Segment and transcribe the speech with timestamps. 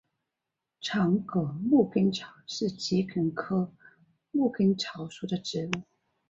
[0.79, 3.71] 长果牧根草是桔梗科
[4.31, 5.71] 牧根草属的植物。